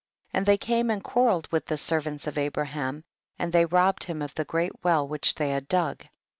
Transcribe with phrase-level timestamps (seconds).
[0.31, 0.39] 5.
[0.39, 3.03] And they came and quarreled with the servants of Abraham,
[3.37, 6.03] and they robbed them of the great well which they had dug.